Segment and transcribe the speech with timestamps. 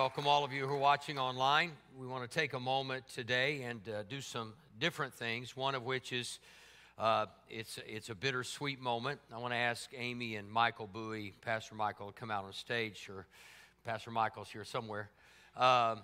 [0.00, 1.72] Welcome, all of you who are watching online.
[2.00, 5.82] We want to take a moment today and uh, do some different things, one of
[5.82, 6.38] which is
[6.98, 9.20] uh, it's, it's a bittersweet moment.
[9.30, 13.10] I want to ask Amy and Michael Bowie, Pastor Michael, to come out on stage,
[13.10, 13.26] or
[13.84, 15.10] Pastor Michael's here somewhere.
[15.54, 16.00] Um,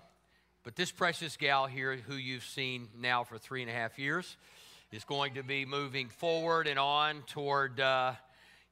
[0.62, 4.36] but this precious gal here, who you've seen now for three and a half years,
[4.92, 8.12] is going to be moving forward and on toward, uh,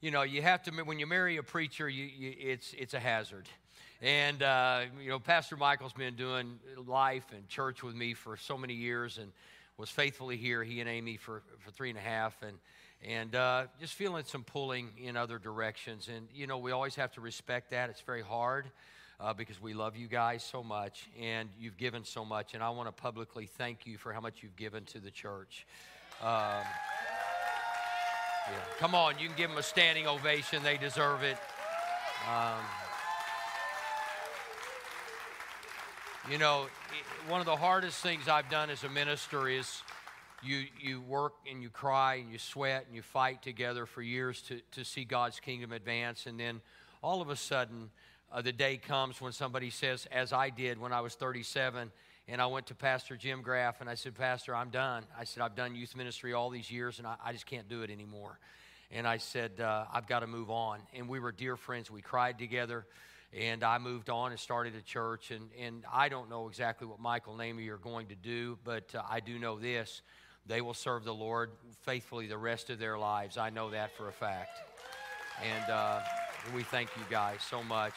[0.01, 2.99] you know, you have to, when you marry a preacher, you, you, it's, it's a
[2.99, 3.49] hazard.
[4.05, 8.55] And, uh, you know, Pastor Michael's been doing life and church with me for so
[8.55, 9.31] many years and
[9.79, 12.39] was faithfully here, he and Amy, for, for three and a half.
[12.43, 12.59] And,
[13.03, 16.07] and uh, just feeling some pulling in other directions.
[16.07, 17.89] And, you know, we always have to respect that.
[17.89, 18.67] It's very hard
[19.19, 22.53] uh, because we love you guys so much and you've given so much.
[22.53, 25.65] And I want to publicly thank you for how much you've given to the church.
[26.21, 26.61] Um,
[28.51, 28.53] yeah.
[28.77, 30.61] Come on, you can give them a standing ovation.
[30.61, 31.37] They deserve it.
[32.29, 32.61] Um,
[36.27, 36.65] You know,
[37.27, 39.83] one of the hardest things I've done as a minister is
[40.41, 44.41] you, you work and you cry and you sweat and you fight together for years
[44.47, 46.25] to, to see God's kingdom advance.
[46.25, 46.61] And then
[47.03, 47.91] all of a sudden,
[48.33, 51.91] uh, the day comes when somebody says, as I did when I was 37,
[52.27, 55.03] and I went to Pastor Jim Graff and I said, Pastor, I'm done.
[55.15, 57.83] I said, I've done youth ministry all these years and I, I just can't do
[57.83, 58.39] it anymore.
[58.89, 60.79] And I said, uh, I've got to move on.
[60.91, 61.91] And we were dear friends.
[61.91, 62.87] We cried together
[63.33, 65.31] and I moved on and started a church.
[65.31, 68.93] And, and I don't know exactly what Michael and Amy are going to do, but
[68.95, 70.01] uh, I do know this
[70.47, 73.37] they will serve the Lord faithfully the rest of their lives.
[73.37, 74.51] I know that for a fact.
[75.43, 76.01] And uh,
[76.53, 77.93] we thank you guys so much.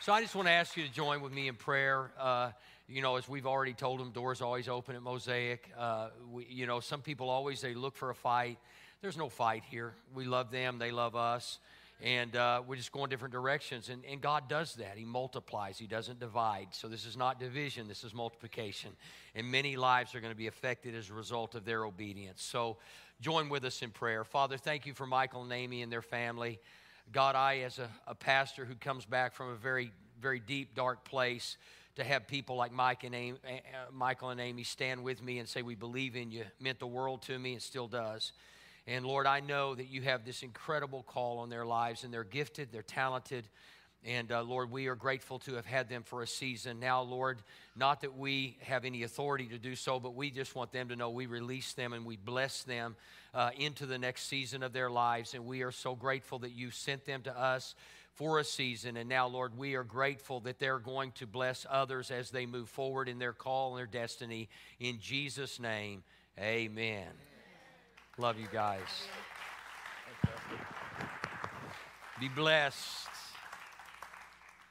[0.00, 2.10] So I just want to ask you to join with me in prayer.
[2.18, 2.52] Uh,
[2.88, 5.70] you know, as we've already told them, doors always open at Mosaic.
[5.78, 8.58] Uh, we, you know, some people always they look for a fight.
[9.02, 9.92] There's no fight here.
[10.14, 10.78] We love them.
[10.78, 11.58] They love us
[12.02, 13.88] and uh, we're just going different directions.
[13.88, 14.96] And, and God does that.
[14.96, 16.68] He multiplies, He doesn't divide.
[16.72, 18.90] So this is not division, this is multiplication.
[19.34, 22.42] And many lives are going to be affected as a result of their obedience.
[22.42, 22.76] So
[23.20, 24.24] join with us in prayer.
[24.24, 26.60] Father, thank you for Michael and Amy and their family.
[27.12, 31.04] God, I, as a, a pastor who comes back from a very, very deep, dark
[31.04, 31.56] place,
[31.96, 33.38] to have people like Mike and Amy,
[33.92, 37.22] Michael and Amy stand with me and say, We believe in you, meant the world
[37.22, 38.32] to me and still does.
[38.86, 42.24] And Lord, I know that you have this incredible call on their lives, and they're
[42.24, 43.48] gifted, they're talented.
[44.04, 46.78] And uh, Lord, we are grateful to have had them for a season.
[46.78, 47.38] Now, Lord,
[47.74, 50.96] not that we have any authority to do so, but we just want them to
[50.96, 52.96] know we release them and we bless them
[53.32, 55.32] uh, into the next season of their lives.
[55.32, 57.74] And we are so grateful that you sent them to us
[58.12, 58.98] for a season.
[58.98, 62.68] And now, Lord, we are grateful that they're going to bless others as they move
[62.68, 64.50] forward in their call and their destiny.
[64.78, 66.04] In Jesus' name,
[66.38, 67.08] amen.
[68.16, 69.08] Love you guys.
[72.20, 73.08] Be blessed.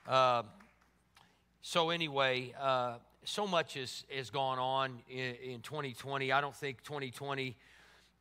[0.08, 0.44] Uh,
[1.62, 6.32] so, anyway, uh, so much has, has gone on in, in 2020.
[6.32, 7.58] I don't think 2020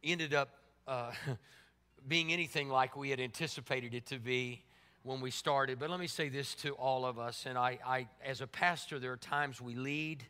[0.03, 0.49] ended up
[0.89, 1.13] uh,
[2.09, 4.65] being anything like we had anticipated it to be
[5.05, 5.79] when we started.
[5.79, 7.47] But let me say this to all of us.
[7.47, 10.25] And I, I, as a pastor, there are times we lead,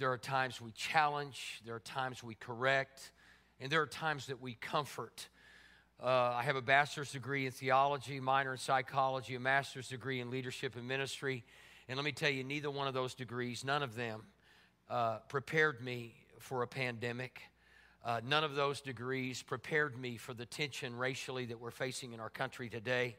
[0.00, 3.12] there are times we challenge, there are times we correct.
[3.60, 5.28] And there are times that we comfort.
[6.02, 10.30] Uh, I have a bachelor's degree in theology, minor in psychology, a master's degree in
[10.30, 11.42] leadership and ministry.
[11.88, 14.24] And let me tell you, neither one of those degrees, none of them,
[14.90, 17.40] uh, prepared me for a pandemic.
[18.04, 22.20] Uh, none of those degrees prepared me for the tension racially that we're facing in
[22.20, 23.16] our country today.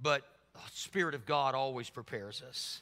[0.00, 0.22] But
[0.54, 2.80] the Spirit of God always prepares us.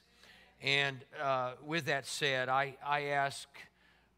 [0.62, 3.49] And uh, with that said, I, I ask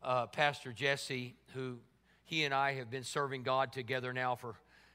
[0.03, 1.79] uh, Pastor Jesse, who
[2.29, 4.55] he and I have been serving God together now for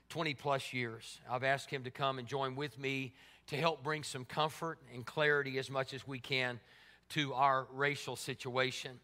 [0.10, 1.20] 20 plus years.
[1.28, 3.12] I've asked him to come and join with me
[3.48, 6.60] to help bring some comfort and clarity as much as we can
[7.10, 9.00] to our racial situation.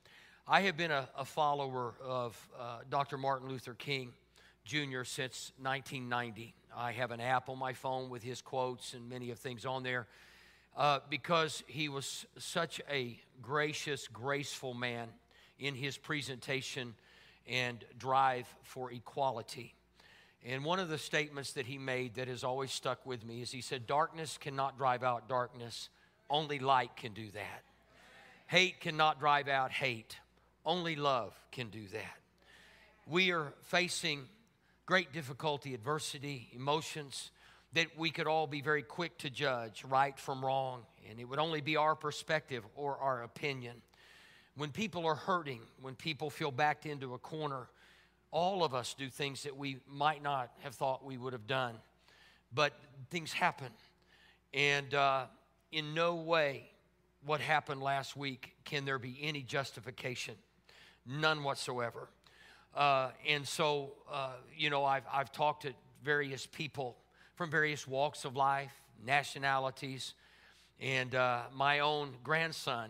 [0.48, 3.18] I have been a, a follower of uh, Dr.
[3.18, 4.14] Martin Luther King
[4.64, 5.06] Jr.
[5.06, 6.54] since 1990.
[6.78, 9.82] I have an app on my phone with his quotes and many of things on
[9.82, 10.06] there
[10.78, 15.08] uh, because he was such a gracious, graceful man
[15.58, 16.94] in his presentation
[17.50, 19.74] and drive for equality.
[20.46, 23.52] And one of the statements that he made that has always stuck with me is
[23.52, 25.90] he said, Darkness cannot drive out darkness,
[26.30, 27.64] only light can do that.
[28.48, 30.18] Hate cannot drive out hate.
[30.66, 32.18] Only love can do that.
[33.06, 34.28] We are facing
[34.86, 37.32] great difficulty, adversity, emotions
[37.74, 41.40] that we could all be very quick to judge right from wrong, and it would
[41.40, 43.76] only be our perspective or our opinion.
[44.60, 47.70] When people are hurting, when people feel backed into a corner,
[48.30, 51.76] all of us do things that we might not have thought we would have done.
[52.54, 52.74] But
[53.10, 53.70] things happen.
[54.54, 55.28] And uh,
[55.72, 56.72] in no way,
[57.26, 60.36] what happened last week can there be any justification.
[61.08, 62.10] None whatsoever.
[62.76, 65.74] Uh, and so, uh, you know, I've, I've talked to
[66.04, 66.98] various people
[67.36, 68.74] from various walks of life,
[69.06, 70.16] nationalities,
[70.82, 72.90] and uh, my own grandson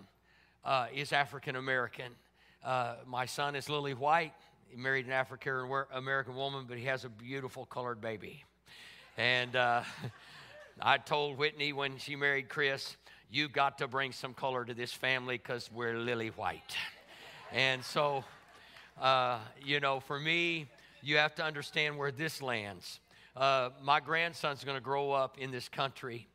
[0.64, 2.12] uh, is African American.
[2.64, 4.34] Uh, my son is lily white.
[4.70, 8.44] He married an African American woman, but he has a beautiful colored baby.
[9.18, 9.84] And uh,
[10.82, 12.96] I told Whitney when she married Chris,
[13.32, 16.76] you got to bring some color to this family because we're lily white.
[17.52, 18.24] And so,
[19.00, 20.68] uh, you know, for me,
[21.02, 23.00] you have to understand where this lands.
[23.36, 26.28] Uh, my grandson's going to grow up in this country.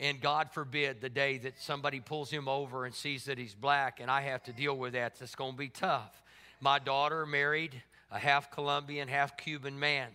[0.00, 4.00] And God forbid the day that somebody pulls him over and sees that he's black
[4.00, 5.18] and I have to deal with that.
[5.18, 6.22] that's going to be tough.
[6.58, 10.08] My daughter married a half Colombian, half Cuban man.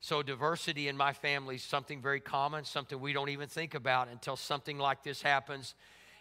[0.00, 4.08] So, diversity in my family is something very common, something we don't even think about
[4.08, 5.74] until something like this happens.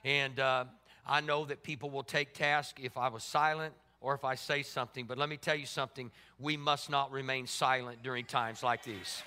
[0.03, 0.65] And uh,
[1.05, 4.63] I know that people will take task if I was silent or if I say
[4.63, 5.05] something.
[5.05, 9.21] But let me tell you something we must not remain silent during times like these.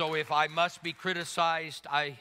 [0.00, 2.16] So, if I must be criticized, I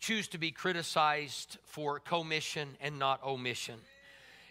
[0.00, 3.76] choose to be criticized for commission and not omission.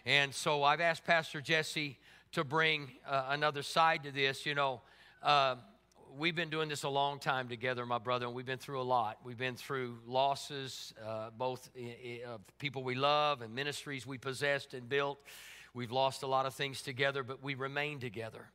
[0.06, 1.98] And so I've asked Pastor Jesse
[2.32, 4.46] to bring uh, another side to this.
[4.46, 4.80] You know,
[5.22, 5.56] uh,
[6.16, 8.88] we've been doing this a long time together, my brother, and we've been through a
[8.96, 9.18] lot.
[9.24, 11.68] We've been through losses, uh, both
[12.26, 15.18] of people we love and ministries we possessed and built.
[15.74, 18.46] We've lost a lot of things together, but we remain together.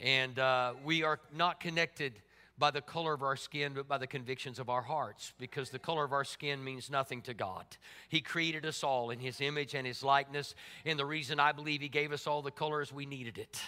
[0.00, 2.14] And uh, we are not connected
[2.58, 5.78] by the color of our skin, but by the convictions of our hearts, because the
[5.78, 7.64] color of our skin means nothing to God.
[8.08, 10.54] He created us all in His image and His likeness,
[10.84, 13.60] and the reason I believe He gave us all the colors, we needed it.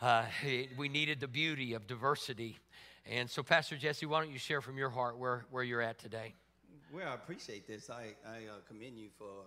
[0.00, 0.24] Uh,
[0.76, 2.58] we needed the beauty of diversity.
[3.04, 5.98] And so, Pastor Jesse, why don't you share from your heart where, where you're at
[5.98, 6.34] today?
[6.92, 7.90] Well, I appreciate this.
[7.90, 9.44] I, I uh, commend you for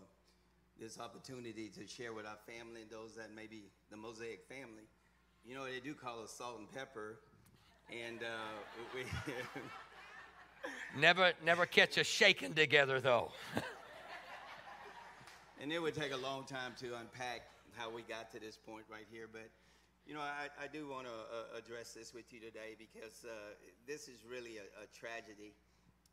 [0.80, 4.84] this opportunity to share with our family and those that may be the Mosaic family.
[5.46, 7.20] You know, they do call us salt and pepper
[7.92, 8.26] and uh,
[8.96, 9.04] we
[11.00, 13.32] never never catch us shaking together though.
[15.62, 17.42] and it would take a long time to unpack
[17.76, 19.50] how we got to this point right here, but
[20.06, 23.54] you know, I, I do want to uh, address this with you today because uh,
[23.88, 25.54] this is really a, a tragedy.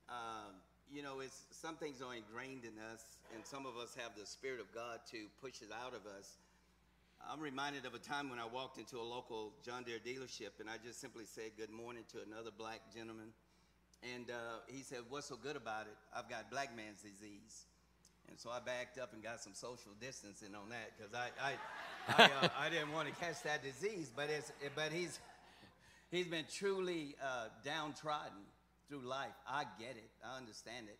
[0.08, 0.60] Um,
[0.92, 4.26] you know, it's some things are ingrained in us, and some of us have the
[4.26, 6.36] Spirit of God to push it out of us.
[7.26, 10.68] I'm reminded of a time when I walked into a local John Deere dealership and
[10.70, 13.32] I just simply said good morning to another black gentleman.
[14.14, 15.96] And uh, he said, What's so good about it?
[16.14, 17.66] I've got black man's disease.
[18.28, 22.22] And so I backed up and got some social distancing on that because I, I,
[22.22, 24.10] I, uh, I, didn't want to catch that disease.
[24.14, 25.18] But, it's, but he's,
[26.10, 28.44] he's been truly uh, downtrodden
[28.88, 29.32] through life.
[29.48, 30.98] I get it, I understand it.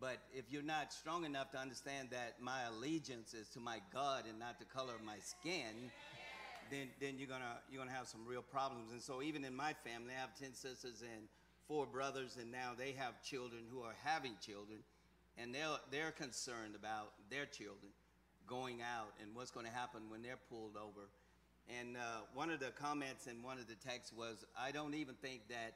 [0.00, 4.24] But if you're not strong enough to understand that my allegiance is to my God
[4.28, 5.90] and not the color of my skin,
[6.70, 8.92] then, then you're gonna you're gonna have some real problems.
[8.92, 11.28] And so even in my family, I have ten sisters and
[11.66, 14.80] four brothers, and now they have children who are having children,
[15.36, 17.92] and they're they're concerned about their children
[18.46, 21.08] going out and what's going to happen when they're pulled over.
[21.68, 25.14] And uh, one of the comments in one of the texts was, I don't even
[25.16, 25.74] think that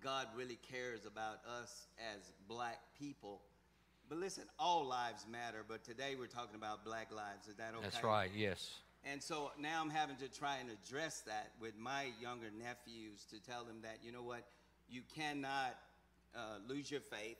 [0.00, 3.40] God really cares about us as black people
[4.08, 7.48] but listen, all lives matter, but today we're talking about black lives.
[7.48, 7.82] Is that okay?
[7.82, 8.74] That's right, yes.
[9.04, 13.42] And so now I'm having to try and address that with my younger nephews to
[13.42, 14.44] tell them that, you know what,
[14.88, 15.76] you cannot
[16.36, 17.38] uh, lose your faith.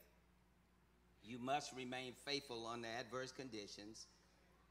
[1.24, 4.06] You must remain faithful under adverse conditions.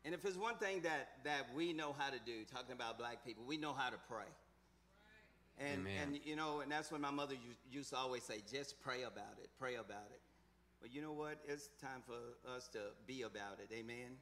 [0.03, 3.25] And if there's one thing that, that we know how to do, talking about black
[3.25, 4.25] people, we know how to pray.
[5.59, 7.35] And, and you know, and that's what my mother
[7.71, 10.19] used to always say, just pray about it, pray about it.
[10.81, 11.37] But you know what?
[11.47, 13.73] It's time for us to be about it.
[13.73, 14.17] Amen.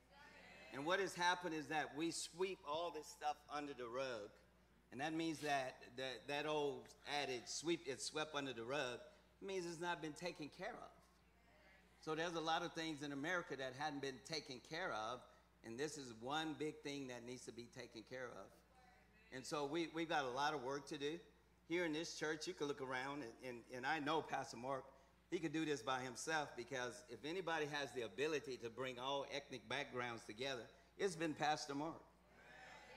[0.73, 4.29] And what has happened is that we sweep all this stuff under the rug.
[4.91, 6.83] And that means that that, that old
[7.23, 8.99] adage, sweep it swept under the rug,
[9.41, 10.91] means it's not been taken care of.
[12.01, 15.19] So there's a lot of things in America that hadn't been taken care of.
[15.65, 18.47] And this is one big thing that needs to be taken care of.
[19.33, 21.19] And so we, we've got a lot of work to do.
[21.67, 24.85] Here in this church, you can look around, and, and, and I know Pastor Mark
[25.31, 29.25] he could do this by himself because if anybody has the ability to bring all
[29.33, 30.63] ethnic backgrounds together,
[30.97, 32.01] it's been Pastor Mark.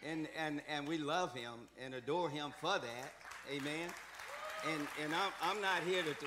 [0.04, 3.12] And, and, and we love him and adore him for that.
[3.50, 3.88] Amen.
[4.72, 6.26] And, and I'm, I'm not here to,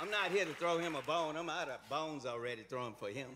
[0.00, 1.36] I'm not here to throw him a bone.
[1.36, 3.30] I'm out of bones already throwing for him.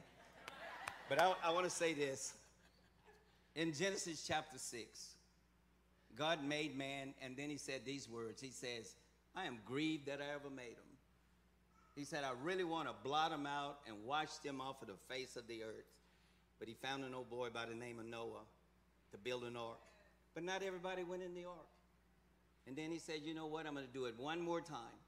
[1.09, 2.35] But I, I want to say this.
[3.55, 5.15] In Genesis chapter 6,
[6.17, 8.41] God made man, and then he said these words.
[8.41, 8.95] He says,
[9.35, 10.92] I am grieved that I ever made him.
[11.95, 14.95] He said, I really want to blot him out and wash them off of the
[15.09, 15.85] face of the earth.
[16.59, 18.45] But he found an old boy by the name of Noah
[19.11, 19.79] to build an ark.
[20.35, 21.69] But not everybody went in the ark.
[22.67, 23.67] And then he said, You know what?
[23.67, 24.99] I'm going to do it one more time.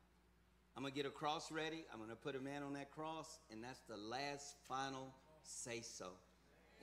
[0.76, 1.84] I'm going to get a cross ready.
[1.92, 3.38] I'm going to put a man on that cross.
[3.50, 5.14] And that's the last final
[5.44, 6.08] say so.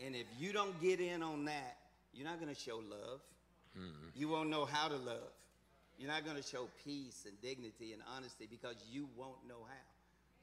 [0.03, 1.77] And if you don't get in on that,
[2.13, 3.19] you're not going to show love.
[3.77, 4.07] Mm-hmm.
[4.15, 5.31] You won't know how to love.
[5.99, 9.90] You're not going to show peace and dignity and honesty because you won't know how.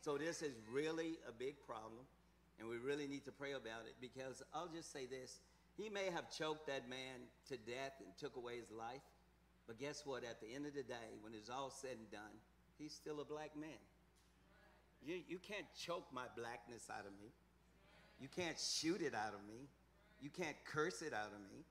[0.00, 2.06] So this is really a big problem,
[2.58, 5.40] and we really need to pray about it because I'll just say this.
[5.76, 9.02] He may have choked that man to death and took away his life,
[9.66, 10.24] but guess what?
[10.24, 12.34] At the end of the day, when it's all said and done,
[12.78, 13.78] he's still a black man.
[15.04, 17.30] You, you can't choke my blackness out of me.
[18.20, 19.68] You can't shoot it out of me.
[20.20, 21.64] You can't curse it out of me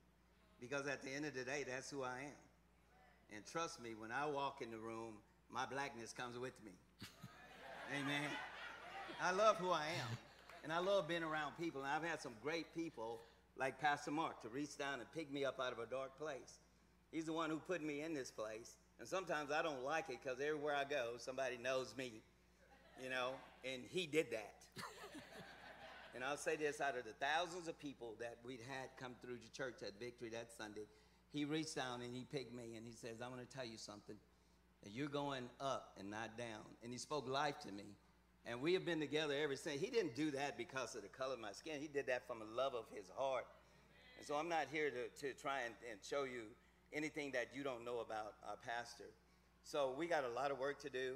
[0.59, 3.35] because at the end of the day, that's who I am.
[3.35, 5.15] And trust me, when I walk in the room,
[5.51, 6.71] my blackness comes with me.
[7.95, 8.29] Amen.
[9.21, 10.17] I love who I am.
[10.63, 11.81] And I love being around people.
[11.83, 13.21] And I've had some great people
[13.57, 16.59] like Pastor Mark to reach down and pick me up out of a dark place.
[17.11, 18.75] He's the one who put me in this place.
[18.99, 22.11] And sometimes I don't like it because everywhere I go, somebody knows me,
[23.01, 23.31] you know,
[23.63, 24.55] and he did that.
[26.15, 29.37] and I'll say this out of the thousands of people that we'd had come through
[29.37, 30.87] the church at Victory that Sunday,
[31.31, 33.77] he reached down and he picked me and he says, I'm going to tell you
[33.77, 34.15] something.
[34.83, 36.63] That you're going up and not down.
[36.83, 37.95] And he spoke life to me.
[38.45, 39.81] And we have been together ever since.
[39.81, 41.81] He didn't do that because of the color of my skin.
[41.81, 43.45] He did that from the love of his heart.
[44.17, 46.43] And so I'm not here to, to try and, and show you
[46.93, 49.11] anything that you don't know about our pastor.
[49.63, 51.15] So we got a lot of work to do.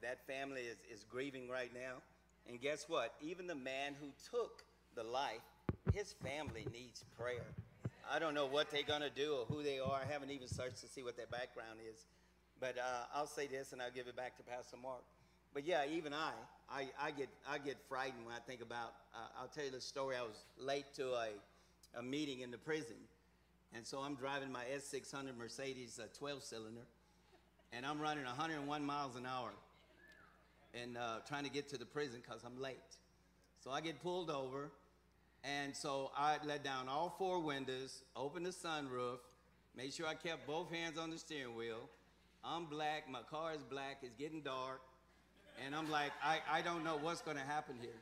[0.00, 2.00] That family is, is grieving right now.
[2.48, 3.14] And guess what?
[3.20, 4.62] Even the man who took
[4.94, 5.44] the life,
[5.92, 7.46] his family needs prayer.
[8.10, 10.00] I don't know what they're going to do or who they are.
[10.02, 12.06] I haven't even searched to see what their background is.
[12.60, 15.02] But uh, I'll say this and I'll give it back to Pastor Mark.
[15.52, 16.32] But yeah, even I,
[16.70, 19.80] I, I get, I get frightened when I think about, uh, I'll tell you the
[19.80, 20.16] story.
[20.16, 21.28] I was late to a,
[21.98, 22.96] a meeting in the prison.
[23.74, 26.82] And so I'm driving my S600 Mercedes a 12 uh, cylinder.
[27.72, 29.50] And I'm running 101 miles an hour
[30.74, 32.78] and uh, trying to get to the prison because I'm late.
[33.64, 34.70] So I get pulled over
[35.42, 39.18] and so I let down all four windows, opened the sunroof,
[39.76, 41.88] made sure I kept both hands on the steering wheel.
[42.44, 44.80] I'm black, my car is black, it's getting dark.
[45.64, 48.00] And I'm like, I, I don't know what's gonna happen here.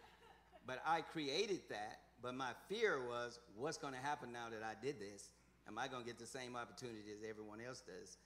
[0.66, 5.00] But I created that, but my fear was, what's gonna happen now that I did
[5.00, 5.30] this?
[5.66, 8.16] Am I gonna get the same opportunity as everyone else does?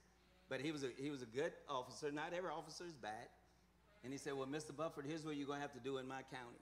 [0.49, 2.11] But he was a, he was a good officer.
[2.11, 3.27] Not every officer is bad.
[4.03, 4.75] And he said, Well, Mr.
[4.75, 6.59] Bufford, here's what you're gonna have to do in my county.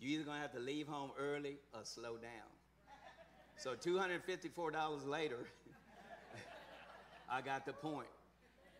[0.00, 2.50] You're either to have to leave home early or slow down.
[3.56, 5.46] So $254 later,
[7.30, 8.08] I got the point.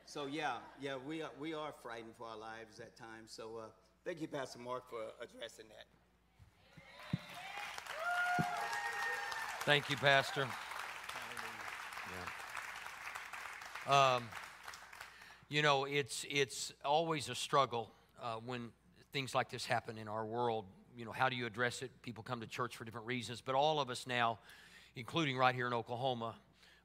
[0.05, 3.31] So yeah, yeah, we are, we are frightened for our lives at times.
[3.31, 3.67] So uh,
[4.05, 5.87] thank you, Pastor Mark, for addressing that.
[9.65, 10.49] Thank you, Pastor.
[13.87, 14.15] Yeah.
[14.17, 14.25] Um,
[15.49, 17.91] you know, it's it's always a struggle
[18.21, 18.71] uh, when
[19.13, 20.65] things like this happen in our world
[20.97, 21.91] you know, how do you address it?
[22.03, 24.39] People come to church for different reasons, but all of us now,
[24.97, 26.35] including right here in Oklahoma,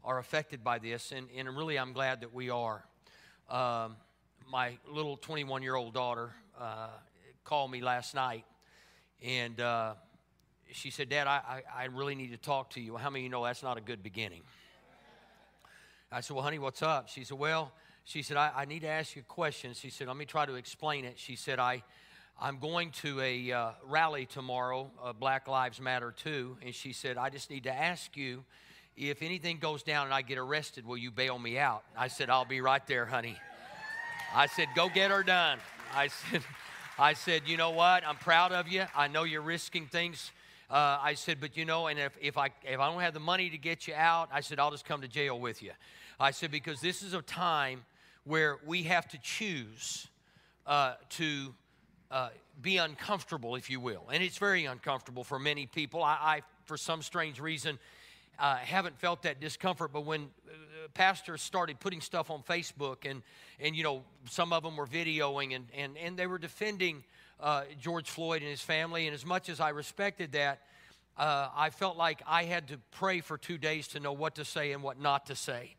[0.03, 2.83] are affected by this, and, and really I'm glad that we are.
[3.50, 3.96] Um,
[4.51, 6.89] my little 21 year old daughter uh,
[7.46, 8.44] called me last night,
[9.24, 9.94] and uh,
[10.74, 12.98] she said, Dad, I, I, I really need to talk to you.
[12.98, 14.42] How many of you know that's not a good beginning?
[16.12, 17.08] I said, Well, honey, what's up?
[17.08, 17.72] She said, Well,
[18.04, 19.74] she said, I, I need to ask you a question.
[19.74, 21.18] She said, Let me try to explain it.
[21.18, 21.84] She said, I,
[22.42, 26.58] I'm going to a uh, rally tomorrow, uh, Black Lives Matter too.
[26.66, 28.44] And she said, I just need to ask you
[28.98, 31.84] if anything goes down and I get arrested, will you bail me out?
[31.96, 33.38] I said, I'll be right there, honey.
[34.34, 35.60] I said, go get her done.
[35.96, 36.42] I said,
[36.98, 38.06] I said, you know what?
[38.06, 38.86] I'm proud of you.
[38.96, 40.32] I know you're risking things.
[40.70, 43.22] Uh, I said, but you know, and if, if I if I don't have the
[43.22, 45.72] money to get you out, I said, I'll just come to jail with you.
[46.20, 47.86] I said, because this is a time
[48.25, 50.08] where we have to choose
[50.66, 51.54] uh, to
[52.12, 52.30] uh,
[52.62, 54.04] be uncomfortable, if you will.
[54.12, 56.04] And it's very uncomfortable for many people.
[56.04, 57.80] I, I, for some strange reason,
[58.39, 63.24] uh, haven't felt that discomfort, but when uh, pastors started putting stuff on Facebook, and,
[63.60, 67.03] and you know, some of them were videoing and, and, and they were defending
[67.39, 70.62] uh, George Floyd and his family, and as much as I respected that,
[71.17, 74.46] uh, I felt like I had to pray for two days to know what to
[74.46, 75.75] say and what not to say.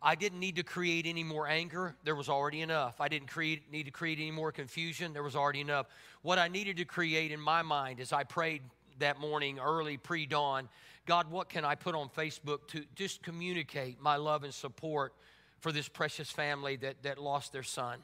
[0.00, 1.96] I didn't need to create any more anger.
[2.04, 3.00] There was already enough.
[3.00, 5.12] I didn't create, need to create any more confusion.
[5.12, 5.86] There was already enough.
[6.22, 8.62] What I needed to create in my mind as I prayed
[8.98, 10.68] that morning, early, pre dawn,
[11.06, 15.14] God, what can I put on Facebook to just communicate my love and support
[15.60, 18.00] for this precious family that, that lost their son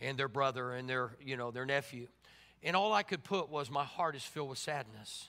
[0.00, 2.08] and their brother and their, you know, their nephew?
[2.62, 5.28] And all I could put was my heart is filled with sadness.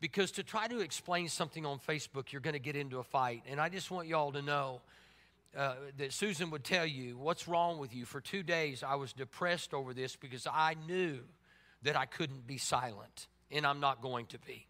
[0.00, 3.42] Because to try to explain something on Facebook, you're going to get into a fight.
[3.46, 4.80] And I just want y'all to know
[5.54, 8.06] uh, that Susan would tell you, What's wrong with you?
[8.06, 11.18] For two days, I was depressed over this because I knew
[11.82, 14.66] that I couldn't be silent, and I'm not going to be.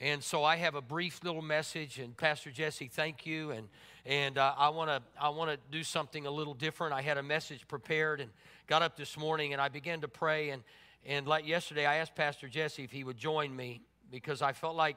[0.00, 3.52] And so I have a brief little message, and Pastor Jesse, thank you.
[3.52, 3.68] And,
[4.04, 6.92] and uh, I want to I wanna do something a little different.
[6.92, 8.30] I had a message prepared and
[8.66, 10.50] got up this morning, and I began to pray.
[10.50, 10.62] And,
[11.06, 14.74] and like yesterday, I asked Pastor Jesse if he would join me because I felt
[14.74, 14.96] like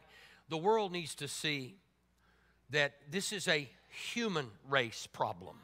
[0.49, 1.75] the world needs to see
[2.71, 5.57] that this is a human race problem.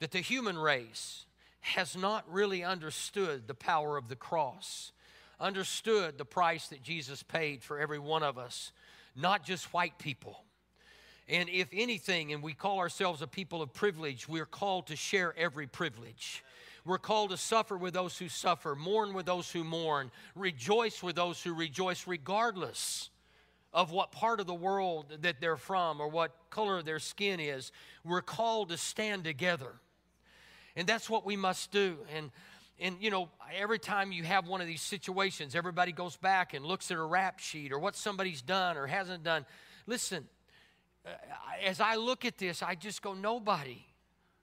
[0.00, 1.24] That the human race
[1.60, 4.92] has not really understood the power of the cross,
[5.40, 8.72] understood the price that Jesus paid for every one of us,
[9.16, 10.44] not just white people.
[11.28, 15.34] And if anything, and we call ourselves a people of privilege, we're called to share
[15.36, 16.44] every privilege.
[16.84, 21.16] We're called to suffer with those who suffer, mourn with those who mourn, rejoice with
[21.16, 23.08] those who rejoice, regardless
[23.72, 27.72] of what part of the world that they're from or what color their skin is.
[28.04, 29.72] We're called to stand together.
[30.76, 31.98] And that's what we must do.
[32.14, 32.30] And
[32.80, 36.64] and you know, every time you have one of these situations, everybody goes back and
[36.64, 39.46] looks at a rap sheet or what somebody's done or hasn't done.
[39.86, 40.26] Listen,
[41.06, 41.10] uh,
[41.64, 43.86] as I look at this, I just go, nobody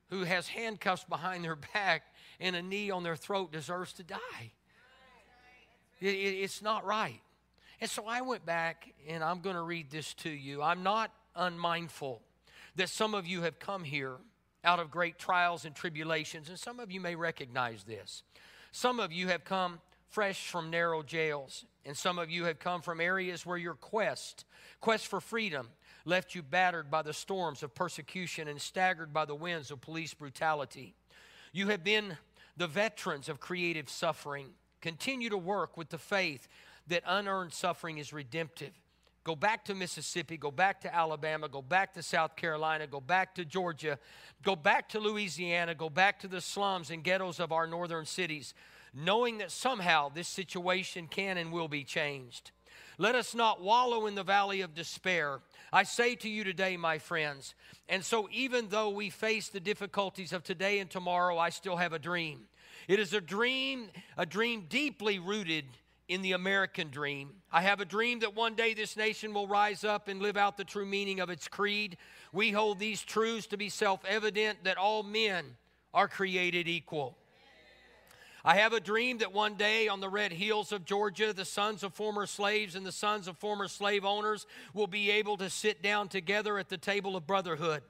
[0.09, 2.03] who has handcuffs behind their back
[2.39, 4.51] and a knee on their throat deserves to die.
[5.99, 7.21] It, it, it's not right.
[7.79, 10.61] And so I went back and I'm going to read this to you.
[10.61, 12.21] I'm not unmindful
[12.75, 14.17] that some of you have come here
[14.63, 18.23] out of great trials and tribulations, and some of you may recognize this.
[18.71, 22.81] Some of you have come fresh from narrow jails, and some of you have come
[22.81, 24.45] from areas where your quest,
[24.79, 25.69] quest for freedom,
[26.05, 30.13] left you battered by the storms of persecution and staggered by the winds of police
[30.13, 30.95] brutality.
[31.53, 32.17] You have been
[32.57, 34.47] the veterans of creative suffering.
[34.81, 36.47] Continue to work with the faith
[36.87, 38.73] that unearned suffering is redemptive.
[39.23, 43.35] Go back to Mississippi, go back to Alabama, go back to South Carolina, go back
[43.35, 43.99] to Georgia,
[44.41, 48.55] go back to Louisiana, go back to the slums and ghettos of our northern cities,
[48.95, 52.49] knowing that somehow this situation can and will be changed.
[52.97, 55.39] Let us not wallow in the valley of despair.
[55.71, 57.53] I say to you today, my friends,
[57.87, 61.93] and so even though we face the difficulties of today and tomorrow, I still have
[61.93, 62.47] a dream.
[62.87, 65.65] It is a dream, a dream deeply rooted
[66.11, 67.29] in the American dream.
[67.53, 70.57] I have a dream that one day this nation will rise up and live out
[70.57, 71.95] the true meaning of its creed.
[72.33, 75.55] We hold these truths to be self evident that all men
[75.93, 77.17] are created equal.
[78.43, 81.81] I have a dream that one day on the red hills of Georgia, the sons
[81.81, 85.81] of former slaves and the sons of former slave owners will be able to sit
[85.81, 87.83] down together at the table of brotherhood.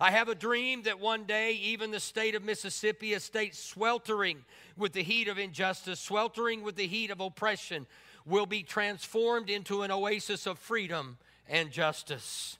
[0.00, 4.44] I have a dream that one day, even the state of Mississippi, a state sweltering
[4.76, 7.86] with the heat of injustice, sweltering with the heat of oppression,
[8.24, 12.58] will be transformed into an oasis of freedom and justice.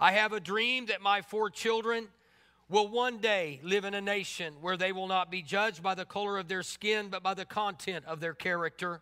[0.00, 2.08] I have a dream that my four children
[2.68, 6.04] will one day live in a nation where they will not be judged by the
[6.04, 9.00] color of their skin, but by the content of their character.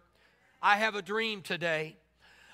[0.61, 1.97] I have a dream today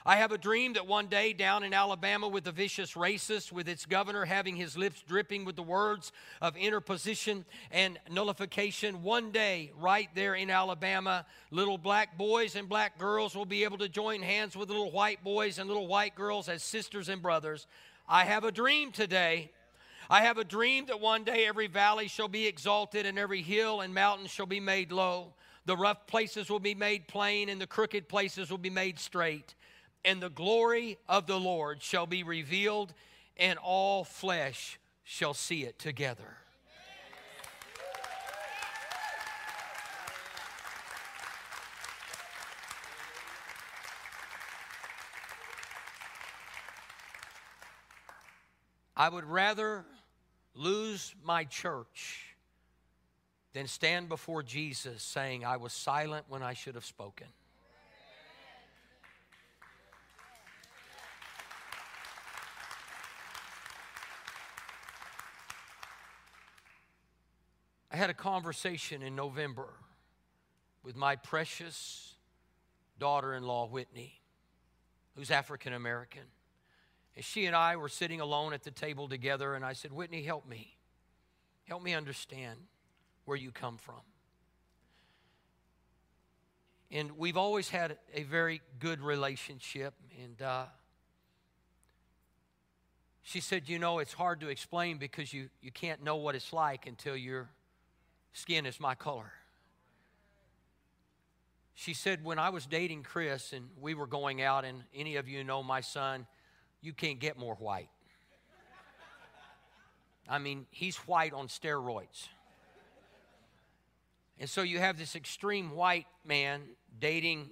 [0.09, 3.69] I have a dream that one day down in Alabama with the vicious racist, with
[3.69, 9.73] its governor having his lips dripping with the words of interposition and nullification, one day
[9.77, 14.23] right there in Alabama, little black boys and black girls will be able to join
[14.23, 17.66] hands with little white boys and little white girls as sisters and brothers.
[18.09, 19.51] I have a dream today.
[20.09, 23.81] I have a dream that one day every valley shall be exalted and every hill
[23.81, 25.35] and mountain shall be made low.
[25.64, 29.57] The rough places will be made plain and the crooked places will be made straight
[30.07, 32.95] and the glory of the Lord shall be revealed,
[33.37, 36.37] and all flesh shall see it together.
[48.97, 49.85] I would rather
[50.55, 52.37] lose my church
[53.53, 57.27] than stand before Jesus saying, I was silent when I should have spoken.
[67.97, 69.69] I had a conversation in November
[70.83, 72.13] with my precious
[72.99, 74.21] daughter in law, Whitney,
[75.15, 76.21] who's African American.
[77.15, 80.21] And she and I were sitting alone at the table together, and I said, Whitney,
[80.21, 80.77] help me.
[81.65, 82.59] Help me understand
[83.25, 84.03] where you come from.
[86.91, 89.95] And we've always had a very good relationship.
[90.23, 90.65] And uh,
[93.23, 96.53] she said, You know, it's hard to explain because you, you can't know what it's
[96.53, 97.49] like until your
[98.37, 99.33] skin is my color.
[101.75, 105.27] She said, When I was dating Chris and we were going out, and any of
[105.29, 106.27] you know my son,
[106.83, 107.88] you can't get more white.
[110.29, 112.29] I mean, he's white on steroids.
[114.38, 116.62] And so you have this extreme white man
[117.01, 117.51] dating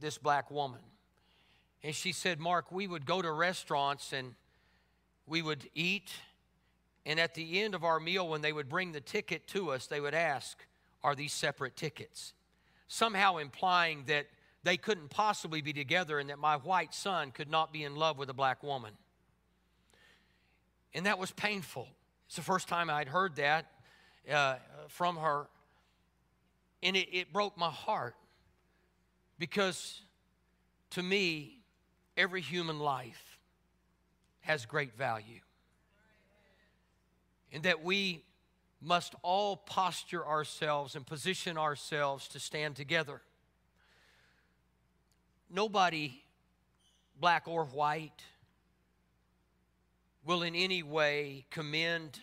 [0.00, 0.80] this black woman.
[1.82, 4.34] And she said, Mark, we would go to restaurants and
[5.26, 6.10] we would eat.
[7.06, 9.86] And at the end of our meal, when they would bring the ticket to us,
[9.86, 10.58] they would ask,
[11.02, 12.34] Are these separate tickets?
[12.88, 14.26] Somehow implying that
[14.62, 18.18] they couldn't possibly be together and that my white son could not be in love
[18.18, 18.92] with a black woman.
[20.92, 21.88] And that was painful.
[22.26, 23.66] It's the first time I'd heard that
[24.30, 24.56] uh,
[24.88, 25.46] from her.
[26.82, 28.16] And it, it broke my heart
[29.38, 30.02] because
[30.90, 31.60] to me,
[32.16, 33.38] every human life
[34.40, 35.40] has great value.
[37.52, 38.24] And that we
[38.80, 43.20] must all posture ourselves and position ourselves to stand together.
[45.50, 46.22] Nobody,
[47.18, 48.22] black or white,
[50.24, 52.18] will in any way commend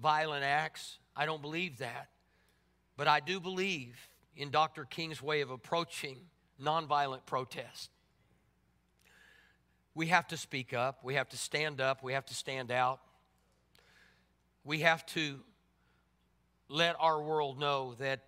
[0.00, 0.98] violent acts.
[1.16, 2.08] I don't believe that.
[2.96, 3.96] But I do believe
[4.36, 4.84] in Dr.
[4.84, 6.18] King's way of approaching
[6.62, 7.90] nonviolent protest.
[9.94, 13.00] We have to speak up, we have to stand up, we have to stand out.
[14.64, 15.40] We have to
[16.68, 18.20] let our world know that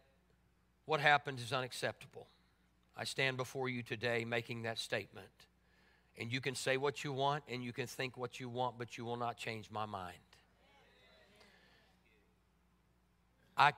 [0.84, 2.26] what happened is unacceptable.
[2.96, 5.26] I stand before you today making that statement.
[6.18, 8.96] And you can say what you want and you can think what you want, but
[8.96, 10.16] you will not change my mind.
[13.56, 13.72] I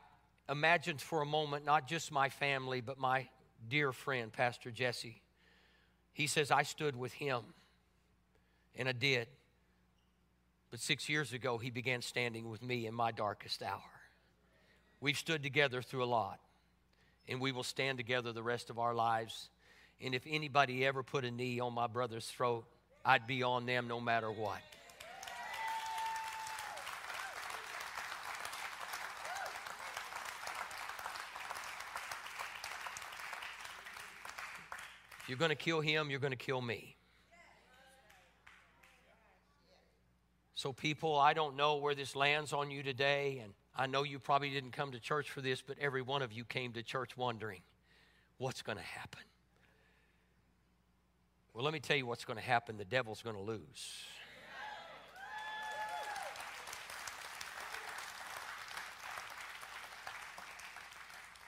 [0.49, 3.29] imagined for a moment not just my family, but my
[3.69, 5.23] dear friend, Pastor Jesse.
[6.13, 7.43] He says, I stood with him,
[8.75, 9.29] and I did.
[10.71, 13.81] But six years ago, he began standing with me in my darkest hour.
[15.01, 16.41] We've stood together through a lot,
[17.27, 19.49] and we will stand together the rest of our lives.
[20.01, 22.65] And if anybody ever put a knee on my brother's throat,
[23.05, 24.59] I'd be on them no matter what.
[35.23, 36.98] If you're going to kill him, you're going to kill me.
[40.59, 44.19] So, people, I don't know where this lands on you today, and I know you
[44.19, 47.17] probably didn't come to church for this, but every one of you came to church
[47.17, 47.61] wondering
[48.39, 49.21] what's going to happen.
[51.55, 54.03] Well, let me tell you what's going to happen the devil's going to lose.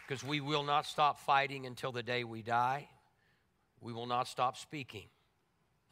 [0.07, 2.89] Because we will not stop fighting until the day we die.
[3.81, 5.09] We will not stop speaking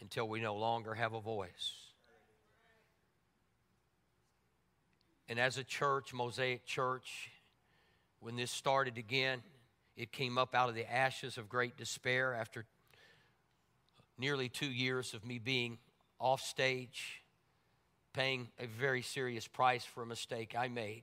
[0.00, 1.87] until we no longer have a voice.
[5.28, 7.30] And as a church, Mosaic Church,
[8.20, 9.42] when this started again,
[9.96, 12.64] it came up out of the ashes of great despair after
[14.16, 15.78] nearly two years of me being
[16.18, 17.22] off stage,
[18.12, 21.02] paying a very serious price for a mistake I made.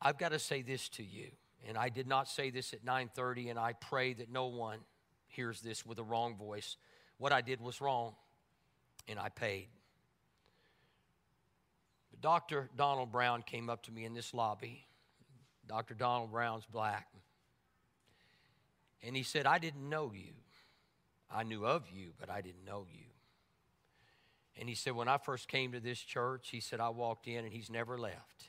[0.00, 1.28] I've got to say this to you,
[1.66, 4.78] and I did not say this at 9:30, and I pray that no one
[5.26, 6.76] hears this with a wrong voice.
[7.18, 8.14] What I did was wrong,
[9.08, 9.68] and I paid.
[12.22, 12.70] Dr.
[12.76, 14.86] Donald Brown came up to me in this lobby.
[15.66, 15.94] Dr.
[15.94, 17.08] Donald Brown's black.
[19.02, 20.32] And he said, I didn't know you.
[21.30, 23.06] I knew of you, but I didn't know you.
[24.56, 27.44] And he said, When I first came to this church, he said, I walked in
[27.44, 28.48] and he's never left.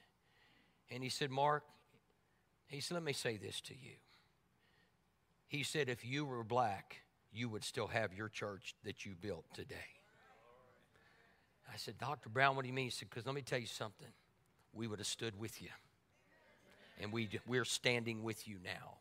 [0.92, 1.64] And he said, Mark,
[2.68, 3.96] he said, Let me say this to you.
[5.48, 6.98] He said, If you were black,
[7.32, 9.93] you would still have your church that you built today.
[11.72, 12.30] I said, Dr.
[12.30, 12.86] Brown, what do you mean?
[12.86, 14.08] He said, Because let me tell you something.
[14.74, 15.70] We would have stood with you.
[17.00, 18.98] And we, we're standing with you now.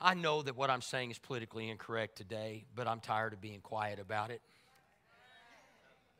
[0.00, 3.60] I know that what I'm saying is politically incorrect today, but I'm tired of being
[3.60, 4.40] quiet about it.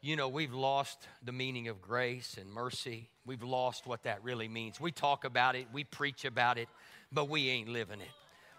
[0.00, 3.08] You know, we've lost the meaning of grace and mercy.
[3.26, 4.80] We've lost what that really means.
[4.80, 6.68] We talk about it, we preach about it,
[7.12, 8.08] but we ain't living it.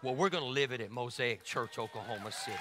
[0.01, 2.57] Well, we're going to live it at Mosaic Church, Oklahoma City.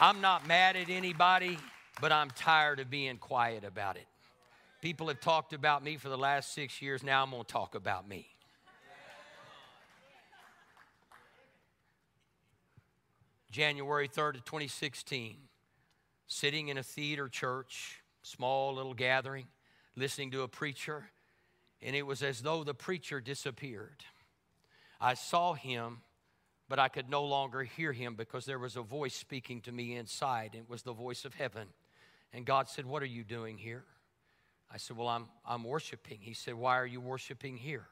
[0.00, 1.58] I'm not mad at anybody
[2.00, 4.06] but I'm tired of being quiet about it.
[4.80, 7.02] People have talked about me for the last six years.
[7.02, 8.26] Now I'm going to talk about me.
[13.50, 15.36] January 3rd of 2016,
[16.28, 19.48] sitting in a theater church, small little gathering,
[19.96, 21.10] listening to a preacher,
[21.82, 24.04] and it was as though the preacher disappeared.
[25.00, 26.02] I saw him,
[26.70, 29.96] but I could no longer hear him because there was a voice speaking to me
[29.96, 30.52] inside.
[30.54, 31.66] It was the voice of heaven.
[32.32, 33.82] And God said, What are you doing here?
[34.72, 36.18] I said, Well, I'm, I'm worshiping.
[36.20, 37.88] He said, Why are you worshiping here?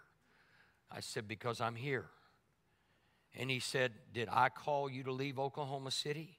[0.92, 2.06] I said, Because I'm here.
[3.36, 6.38] And he said, Did I call you to leave Oklahoma City?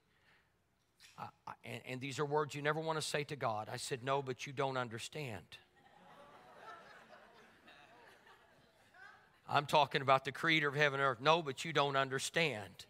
[1.18, 3.68] I, I, and, and these are words you never want to say to God.
[3.70, 5.44] I said, No, but you don't understand.
[9.52, 11.22] I'm talking about the creator of heaven and earth.
[11.22, 12.86] No, but you don't understand.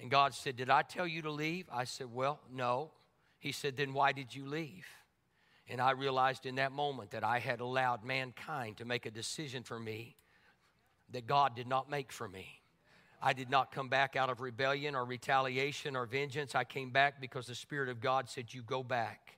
[0.00, 1.66] And God said, Did I tell you to leave?
[1.70, 2.90] I said, Well, no.
[3.38, 4.86] He said, Then why did you leave?
[5.68, 9.62] And I realized in that moment that I had allowed mankind to make a decision
[9.62, 10.16] for me
[11.12, 12.46] that God did not make for me.
[13.20, 16.54] I did not come back out of rebellion or retaliation or vengeance.
[16.54, 19.35] I came back because the Spirit of God said, You go back.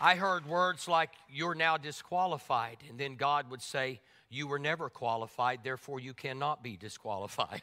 [0.00, 2.78] I heard words like, You're now disqualified.
[2.88, 7.62] And then God would say, You were never qualified, therefore you cannot be disqualified.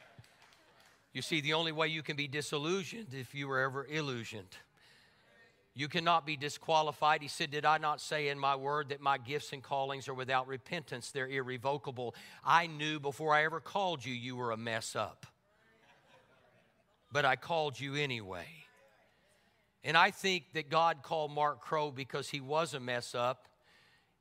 [1.12, 4.56] you see, the only way you can be disillusioned if you were ever illusioned.
[5.76, 7.20] You cannot be disqualified.
[7.20, 10.14] He said, Did I not say in my word that my gifts and callings are
[10.14, 11.10] without repentance?
[11.10, 12.14] They're irrevocable.
[12.44, 15.26] I knew before I ever called you, you were a mess up.
[17.10, 18.46] But I called you anyway.
[19.84, 23.48] And I think that God called Mark Crow because he was a mess up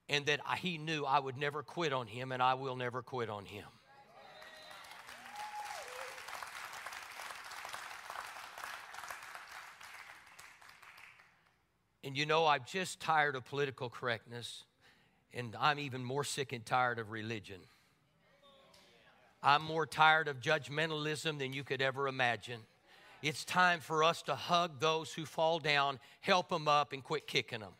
[0.09, 3.29] and that he knew I would never quit on him and I will never quit
[3.29, 3.65] on him.
[12.03, 14.65] And you know, I'm just tired of political correctness,
[15.33, 17.61] and I'm even more sick and tired of religion.
[19.41, 22.59] I'm more tired of judgmentalism than you could ever imagine.
[23.23, 27.25] It's time for us to hug those who fall down, help them up, and quit
[27.25, 27.71] kicking them.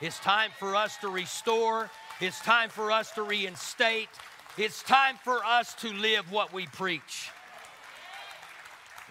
[0.00, 1.90] It's time for us to restore.
[2.18, 4.08] It's time for us to reinstate.
[4.56, 7.30] It's time for us to live what we preach.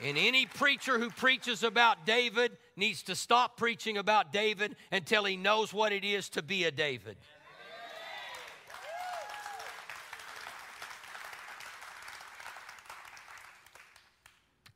[0.03, 5.37] And any preacher who preaches about David needs to stop preaching about David until he
[5.37, 7.15] knows what it is to be a David.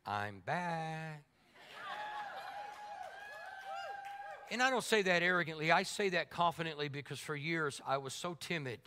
[0.09, 1.23] I'm back.
[4.49, 8.13] And I don't say that arrogantly, I say that confidently because for years I was
[8.13, 8.79] so timid.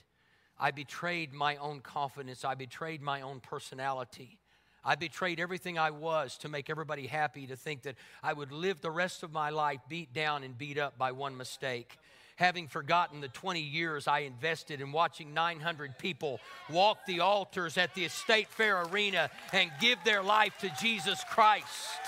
[0.59, 4.41] I betrayed my own confidence, I betrayed my own personality.
[4.85, 8.81] I betrayed everything I was to make everybody happy, to think that I would live
[8.81, 11.99] the rest of my life beat down and beat up by one mistake
[12.43, 17.95] having forgotten the 20 years I invested in watching 900 people walk the altars at
[17.95, 22.01] the Estate Fair Arena and give their life to Jesus Christ.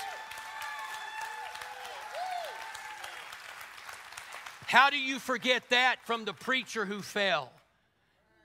[4.67, 7.49] How do you forget that from the preacher who fell?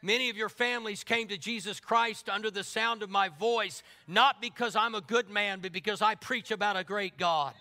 [0.00, 4.40] Many of your families came to Jesus Christ under the sound of my voice, not
[4.40, 7.52] because I'm a good man, but because I preach about a great God.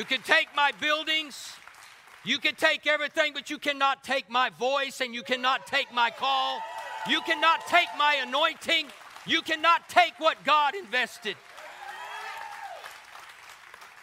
[0.00, 1.52] You can take my buildings,
[2.24, 6.08] you can take everything, but you cannot take my voice and you cannot take my
[6.08, 6.58] call.
[7.06, 8.86] You cannot take my anointing.
[9.26, 11.36] You cannot take what God invested.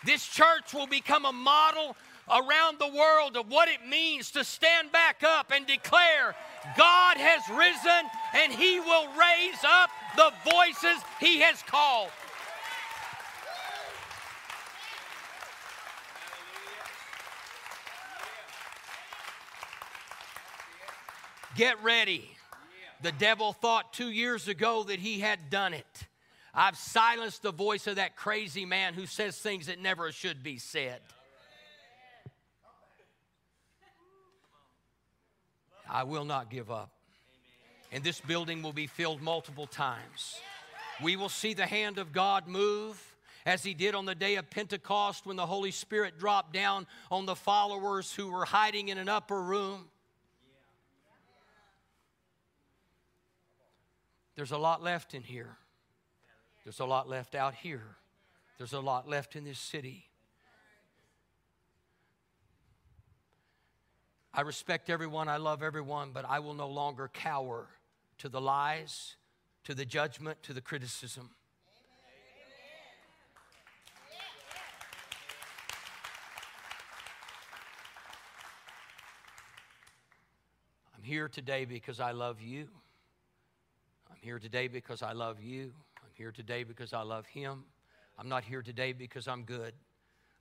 [0.05, 1.97] This church will become a model
[2.29, 6.35] around the world of what it means to stand back up and declare
[6.77, 12.11] God has risen and He will raise up the voices He has called.
[21.57, 22.23] Get ready.
[23.01, 26.07] The devil thought two years ago that he had done it.
[26.53, 30.59] I've silenced the voice of that crazy man who says things that never should be
[30.59, 31.01] said.
[35.89, 36.91] I will not give up.
[37.91, 40.39] And this building will be filled multiple times.
[41.01, 43.01] We will see the hand of God move
[43.47, 47.25] as he did on the day of Pentecost when the Holy Spirit dropped down on
[47.25, 49.85] the followers who were hiding in an upper room.
[54.37, 55.57] There's a lot left in here.
[56.63, 57.97] There's a lot left out here.
[58.59, 60.05] There's a lot left in this city.
[64.31, 67.67] I respect everyone, I love everyone, but I will no longer cower
[68.19, 69.15] to the lies,
[69.63, 71.31] to the judgment, to the criticism.
[80.95, 82.67] I'm here today because I love you.
[84.27, 85.71] Here today because I love you.
[86.03, 87.63] I'm here today because I love him.
[88.19, 89.73] I'm not here today because I'm good.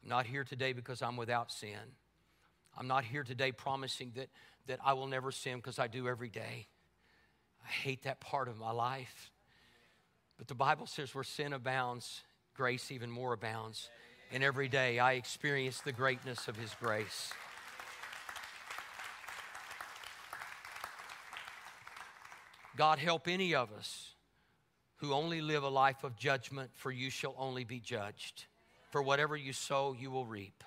[0.02, 1.78] I'm not here today because I'm without sin.
[2.76, 4.28] I'm not here today promising that,
[4.66, 6.66] that I will never sin because I do every day.
[7.64, 9.30] I hate that part of my life.
[10.36, 12.22] But the Bible says where sin abounds,
[12.54, 13.88] grace even more abounds.
[14.32, 17.32] And every day I experience the greatness of His grace.
[22.76, 24.14] God help any of us
[24.96, 28.44] who only live a life of judgment, for you shall only be judged.
[28.90, 30.64] For whatever you sow, you will reap.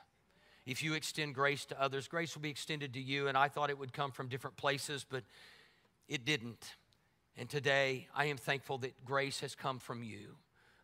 [0.65, 3.27] If you extend grace to others, grace will be extended to you.
[3.27, 5.23] And I thought it would come from different places, but
[6.07, 6.75] it didn't.
[7.37, 10.35] And today, I am thankful that grace has come from you.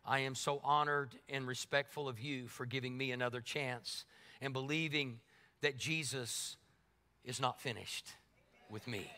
[0.04, 4.04] I am so honored and respectful of you for giving me another chance
[4.40, 5.20] and believing
[5.60, 6.56] that Jesus
[7.24, 8.06] is not finished
[8.70, 9.10] with me.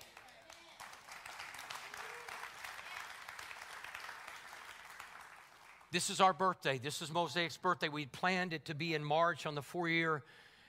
[5.91, 6.77] This is our birthday.
[6.77, 7.89] This is Mosaic's birthday.
[7.89, 10.23] We planned it to be in March on the four year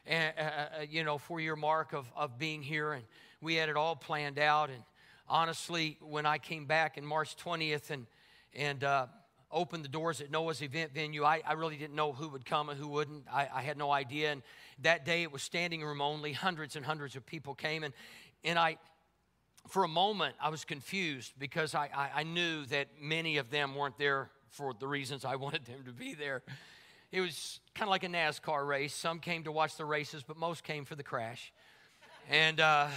[0.09, 3.03] uh, uh, you know, four year mark of, of being here, and
[3.41, 4.69] we had it all planned out.
[4.69, 4.81] And
[5.27, 8.05] honestly, when I came back in March 20th and,
[8.55, 9.07] and uh,
[9.51, 12.69] opened the doors at Noah's event venue, I, I really didn't know who would come
[12.69, 13.25] and who wouldn't.
[13.29, 14.31] I, I had no idea.
[14.31, 14.41] And
[14.83, 17.83] that day it was standing room only, hundreds and hundreds of people came.
[17.83, 17.93] And,
[18.45, 18.77] and I,
[19.67, 23.75] for a moment, I was confused because I, I, I knew that many of them
[23.75, 26.41] weren't there for the reasons I wanted them to be there.
[27.11, 28.93] It was kind of like a NASCAR race.
[28.93, 31.51] Some came to watch the races, but most came for the crash.
[32.29, 32.87] And, uh,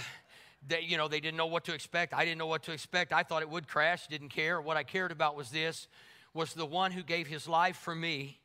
[0.67, 2.13] they, you know, they didn't know what to expect.
[2.13, 3.11] I didn't know what to expect.
[3.11, 4.61] I thought it would crash, didn't care.
[4.61, 5.87] What I cared about was this,
[6.33, 8.39] was the one who gave his life for me.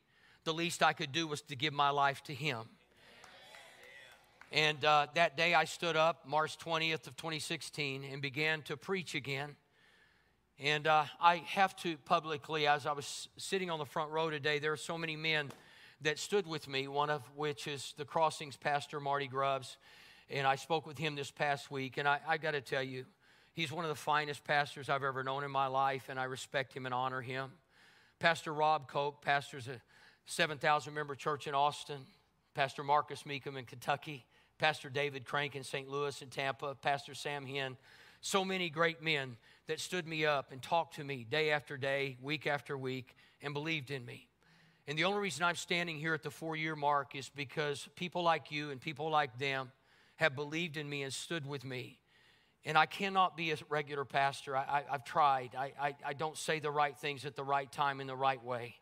[0.45, 2.61] The least I could do was to give my life to him.
[4.51, 9.15] And uh, that day I stood up, March 20th of 2016, and began to preach
[9.15, 9.57] again.
[10.61, 14.59] And uh, I have to publicly, as I was sitting on the front row today,
[14.59, 15.53] there are so many men
[16.01, 19.77] that stood with me, one of which is the Crossings pastor, Marty Grubbs.
[20.29, 21.97] And I spoke with him this past week.
[21.97, 23.05] And I, I got to tell you,
[23.53, 26.75] he's one of the finest pastors I've ever known in my life, and I respect
[26.75, 27.53] him and honor him.
[28.19, 29.81] Pastor Rob Koke pastors a
[30.27, 31.99] 7,000 member church in Austin.
[32.55, 34.25] Pastor Marcus Mecum in Kentucky.
[34.59, 35.89] Pastor David Crank in St.
[35.89, 36.75] Louis and Tampa.
[36.75, 37.77] Pastor Sam Hinn.
[38.21, 39.37] So many great men
[39.69, 43.55] that stood me up and talked to me day after day, week after week, and
[43.55, 44.27] believed in me.
[44.89, 48.23] And the only reason I'm standing here at the four year mark is because people
[48.23, 49.71] like you and people like them
[50.17, 51.99] have believed in me and stood with me.
[52.65, 54.57] And I cannot be a regular pastor.
[54.57, 55.51] I, have tried.
[55.57, 58.43] I, I, I, don't say the right things at the right time in the right
[58.43, 58.75] way.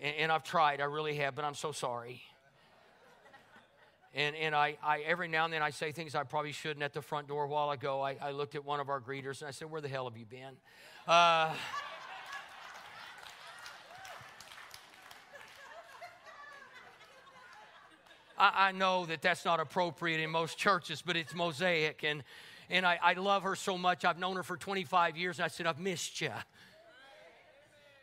[0.00, 2.22] And, and I've tried, I really have, but I'm so sorry.
[4.14, 6.92] And, and I, I, every now and then I say things I probably shouldn't at
[6.92, 8.02] the front door a while ago.
[8.02, 10.18] I, I looked at one of our greeters and I said, Where the hell have
[10.18, 10.54] you been?
[11.08, 11.54] Uh,
[18.36, 22.04] I, I know that that's not appropriate in most churches, but it's Mosaic.
[22.04, 22.22] And,
[22.68, 24.04] and I, I love her so much.
[24.04, 25.38] I've known her for 25 years.
[25.38, 26.32] And I said, I've missed you.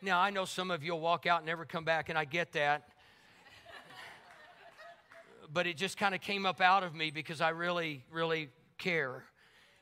[0.02, 2.24] Now, I know some of you will walk out and never come back, and I
[2.26, 2.88] get that
[5.52, 9.24] but it just kind of came up out of me because I really, really care.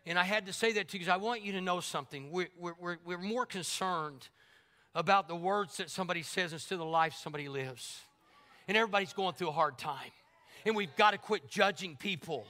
[0.06, 2.32] And I had to say that to you because I want you to know something.
[2.32, 4.28] We're, we're, we're more concerned
[4.96, 8.00] about the words that somebody says instead of the life somebody lives.
[8.68, 10.12] And everybody's going through a hard time.
[10.66, 12.46] And we've got to quit judging people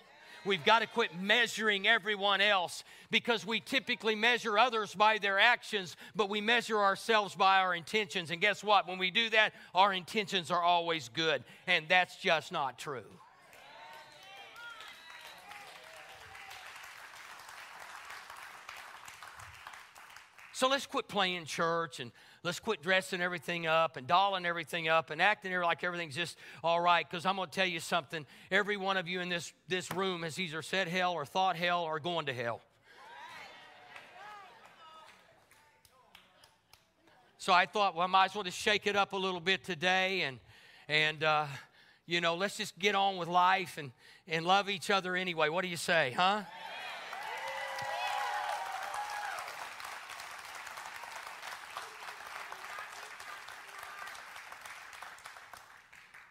[0.48, 5.98] We've got to quit measuring everyone else because we typically measure others by their actions,
[6.16, 8.32] but we measure ourselves by our intentions.
[8.32, 8.88] And guess what?
[8.88, 11.44] When we do that, our intentions are always good.
[11.68, 13.04] And that's just not true.
[20.54, 22.12] So let's quit playing church and
[22.48, 26.80] let's quit dressing everything up and dolling everything up and acting like everything's just all
[26.80, 27.06] right.
[27.08, 28.26] Because I'm going to tell you something.
[28.50, 31.84] Every one of you in this, this room has either said hell or thought hell
[31.84, 32.62] or going to hell.
[37.38, 39.66] So I thought, well, I might as well just shake it up a little bit
[39.66, 40.40] today and,
[40.88, 41.48] and uh,
[42.06, 43.92] you know, let's just get on with life and,
[44.26, 45.50] and love each other anyway.
[45.50, 46.44] What do you say, huh?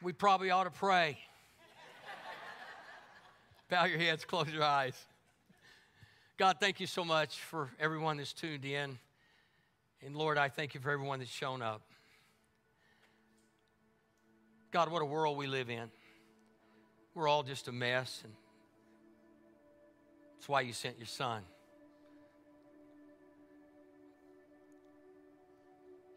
[0.06, 1.18] We probably ought to pray.
[3.68, 4.94] Bow your heads, close your eyes.
[6.36, 9.00] God, thank you so much for everyone that's tuned in.
[10.04, 11.82] And Lord, I thank you for everyone that's shown up.
[14.70, 15.90] God, what a world we live in.
[17.16, 18.32] We're all just a mess, and
[20.36, 21.42] that's why you sent your son.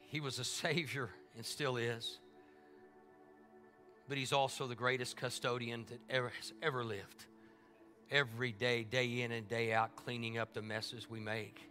[0.10, 2.20] He was a savior and still is.
[4.10, 7.26] But he's also the greatest custodian that ever has ever lived.
[8.12, 11.70] Every day, day in and day out, cleaning up the messes we make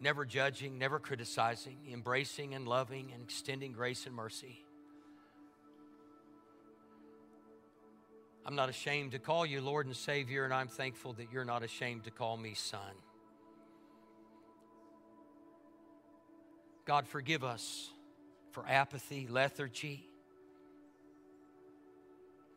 [0.00, 4.64] never judging, never criticizing, embracing and loving and extending grace and mercy.
[8.46, 11.62] I'm not ashamed to call you Lord and Savior, and I'm thankful that you're not
[11.62, 12.80] ashamed to call me Son.
[16.86, 17.90] God, forgive us
[18.52, 20.08] for apathy, lethargy,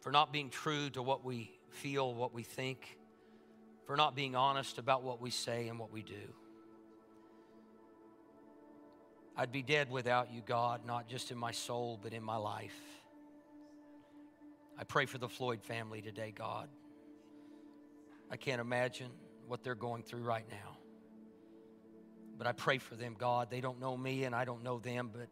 [0.02, 2.97] for not being true to what we feel, what we think,
[3.86, 6.34] for not being honest about what we say and what we do.
[9.38, 12.76] I'd be dead without you, God, not just in my soul, but in my life.
[14.78, 16.68] I pray for the Floyd family today, God.
[18.30, 19.12] I can't imagine
[19.47, 20.78] what they're going through right now.
[22.38, 23.52] But I pray for them, God.
[23.52, 25.28] They don't know me and I don't know them, but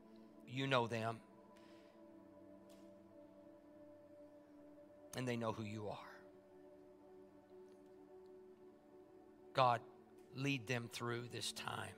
[0.48, 1.18] you know them.
[5.18, 5.98] And they know who you are.
[9.54, 9.82] God,
[10.36, 11.96] lead them through this time.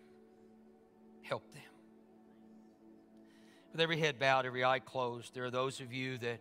[1.22, 1.62] Help them.
[3.72, 6.40] With every head bowed, every eye closed, there are those of you that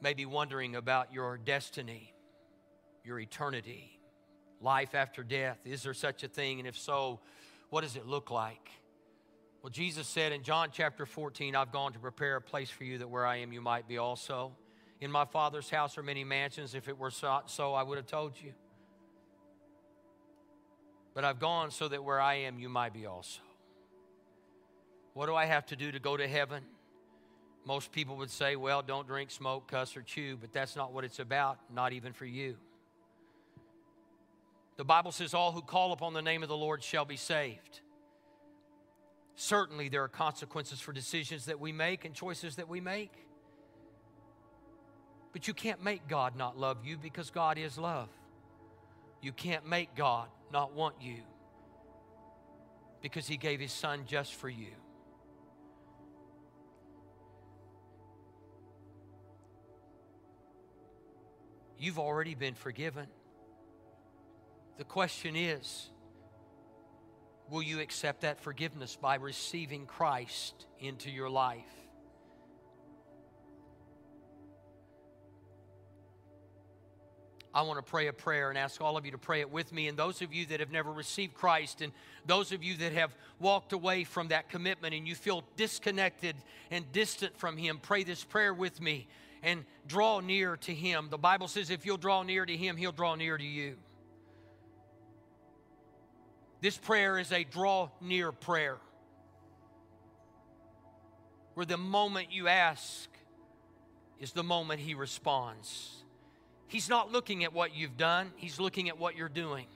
[0.00, 2.14] may be wondering about your destiny,
[3.04, 3.98] your eternity,
[4.60, 5.58] life after death.
[5.64, 6.58] Is there such a thing?
[6.58, 7.20] And if so,
[7.70, 8.70] what does it look like?
[9.62, 12.98] Well, Jesus said in John chapter 14, I've gone to prepare a place for you
[12.98, 14.52] that where I am, you might be also.
[15.00, 16.74] In my Father's house are many mansions.
[16.74, 18.52] If it were so, I would have told you.
[21.14, 23.40] But I've gone so that where I am, you might be also.
[25.14, 26.62] What do I have to do to go to heaven?
[27.64, 31.04] Most people would say, well, don't drink, smoke, cuss, or chew, but that's not what
[31.04, 32.56] it's about, not even for you.
[34.76, 37.80] The Bible says, All who call upon the name of the Lord shall be saved.
[39.34, 43.12] Certainly, there are consequences for decisions that we make and choices that we make.
[45.32, 48.08] But you can't make God not love you because God is love.
[49.20, 51.22] You can't make God not want you
[53.02, 54.72] because He gave His Son just for you.
[61.78, 63.06] You've already been forgiven.
[64.78, 65.90] The question is
[67.50, 71.87] will you accept that forgiveness by receiving Christ into your life?
[77.58, 79.72] I want to pray a prayer and ask all of you to pray it with
[79.72, 79.88] me.
[79.88, 81.92] And those of you that have never received Christ, and
[82.24, 86.36] those of you that have walked away from that commitment and you feel disconnected
[86.70, 89.08] and distant from Him, pray this prayer with me
[89.42, 91.08] and draw near to Him.
[91.10, 93.74] The Bible says if you'll draw near to Him, He'll draw near to you.
[96.60, 98.78] This prayer is a draw near prayer
[101.54, 103.10] where the moment you ask
[104.20, 106.04] is the moment He responds.
[106.68, 109.66] He's not looking at what you've done, He's looking at what you're doing.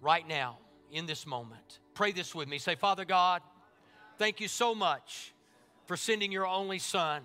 [0.00, 0.58] Right now,
[0.92, 1.78] in this moment.
[1.94, 2.58] Pray this with me.
[2.58, 3.42] Say, Father God,
[4.18, 5.32] thank you so much
[5.86, 7.22] for sending your only son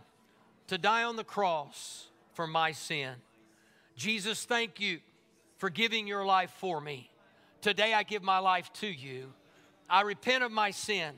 [0.68, 3.14] to die on the cross for my sin.
[3.96, 5.00] Jesus, thank you
[5.58, 7.10] for giving your life for me.
[7.62, 9.34] Today I give my life to you.
[9.90, 11.14] I repent of my sin.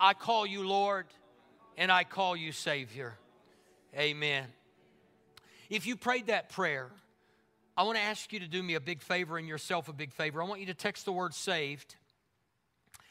[0.00, 1.06] I call you Lord
[1.76, 3.18] and I call you Savior.
[3.96, 4.46] Amen.
[5.70, 6.88] If you prayed that prayer,
[7.76, 10.12] I want to ask you to do me a big favor and yourself a big
[10.12, 10.42] favor.
[10.42, 11.94] I want you to text the word saved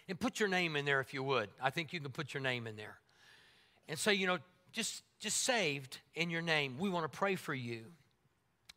[0.10, 1.50] and put your name in there if you would.
[1.62, 2.98] I think you can put your name in there
[3.88, 4.40] and say, you know,
[4.72, 6.78] just just saved in your name.
[6.80, 7.86] We want to pray for you.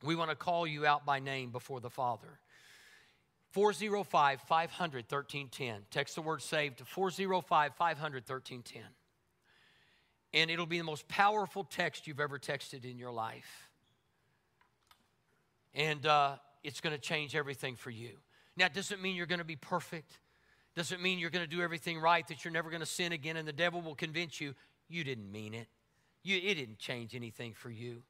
[0.02, 2.38] We want to call you out by name before the Father.
[3.50, 5.82] 405 500 1310.
[5.90, 8.82] Text the word saved to 405 500 1310.
[10.32, 13.69] And it'll be the most powerful text you've ever texted in your life.
[15.74, 18.10] And uh, it's going to change everything for you.
[18.56, 20.18] Now, it doesn't mean you're going to be perfect.
[20.74, 23.36] Doesn't mean you're going to do everything right, that you're never going to sin again,
[23.36, 24.54] and the devil will convince you
[24.88, 25.68] you didn't mean it.
[26.22, 28.02] You, it didn't change anything for you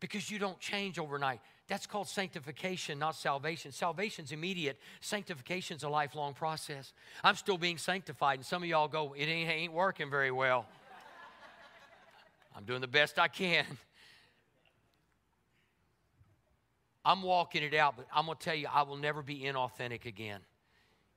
[0.00, 1.40] because you don't change overnight.
[1.68, 3.72] That's called sanctification, not salvation.
[3.72, 4.78] Salvation's immediate.
[5.00, 6.92] Sanctification's a lifelong process.
[7.22, 10.66] I'm still being sanctified, and some of y'all go, it ain't, ain't working very well.
[12.56, 13.66] I'm doing the best I can.
[17.08, 20.04] I'm walking it out, but I'm going to tell you, I will never be inauthentic
[20.04, 20.40] again.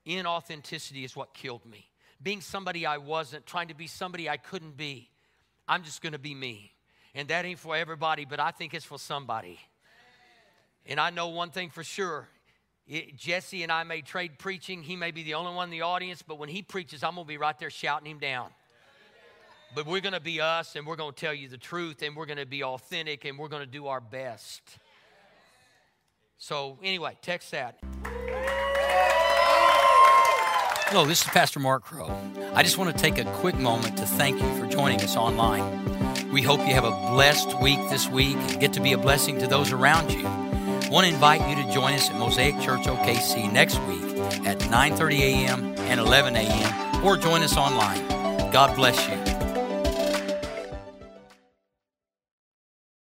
[0.08, 1.90] Inauthenticity is what killed me.
[2.24, 5.10] Being somebody I wasn't, trying to be somebody I couldn't be.
[5.68, 6.72] I'm just going to be me.
[7.14, 9.60] And that ain't for everybody, but I think it's for somebody.
[10.86, 12.30] And I know one thing for sure.
[12.88, 14.84] It, Jesse and I may trade preaching.
[14.84, 17.26] He may be the only one in the audience, but when he preaches, I'm going
[17.26, 18.48] to be right there shouting him down.
[19.76, 22.16] But we're going to be us and we're going to tell you the truth and
[22.16, 24.62] we're going to be authentic and we're going to do our best.
[26.42, 27.78] So, anyway, text that.
[30.88, 32.12] Hello, this is Pastor Mark Crow.
[32.56, 36.32] I just want to take a quick moment to thank you for joining us online.
[36.32, 39.38] We hope you have a blessed week this week and get to be a blessing
[39.38, 40.26] to those around you.
[40.26, 44.02] I want to invite you to join us at Mosaic Church OKC next week
[44.44, 45.76] at 9:30 a.m.
[45.78, 47.06] and 11 a.m.
[47.06, 48.04] or join us online.
[48.52, 49.31] God bless you.